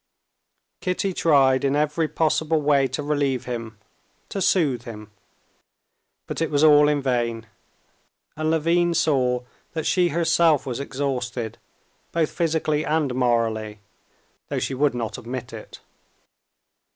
Kitty 0.79 1.13
tried 1.13 1.63
in 1.63 1.75
every 1.75 2.07
possible 2.07 2.59
way 2.59 2.87
to 2.87 3.03
relieve 3.03 3.45
him, 3.45 3.77
to 4.29 4.41
soothe 4.41 4.81
him; 4.85 5.11
but 6.25 6.41
it 6.41 6.49
was 6.49 6.63
all 6.63 6.87
in 6.89 7.03
vain, 7.03 7.45
and 8.35 8.49
Levin 8.49 8.95
saw 8.95 9.43
that 9.73 9.85
she 9.85 10.09
herself 10.09 10.65
was 10.65 10.79
exhausted 10.79 11.59
both 12.11 12.31
physically 12.31 12.83
and 12.83 13.13
morally, 13.13 13.77
though 14.47 14.57
she 14.57 14.73
would 14.73 14.95
not 14.95 15.19
admit 15.19 15.53
it. 15.53 15.79